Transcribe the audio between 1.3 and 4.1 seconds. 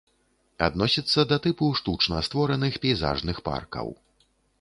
да тыпу штучна створаных пейзажных паркаў.